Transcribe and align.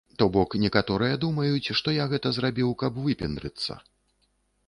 То 0.19 0.25
бок, 0.35 0.53
некаторыя 0.61 1.17
думаюць, 1.25 1.71
што 1.81 1.93
я 1.97 2.07
гэта 2.15 2.33
зрабіў, 2.37 2.73
каб 2.85 2.97
выпендрыцца. 3.05 3.77